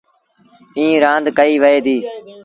ايٚئيٚن 0.77 1.01
رآند 1.03 1.27
ڪئيٚ 1.37 1.61
وهي 1.61 1.79
ديٚ۔ 1.85 2.03